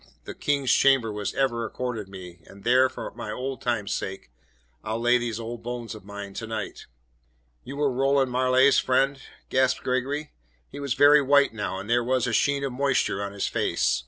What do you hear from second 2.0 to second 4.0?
me, and there, for old time's